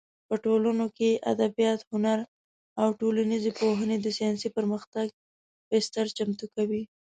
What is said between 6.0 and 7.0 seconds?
چمتو کوي.